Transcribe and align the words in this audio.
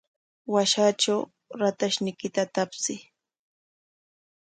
Washatraw 0.53 1.21
ratayniykita 1.61 2.43
tapsiy. 2.55 3.01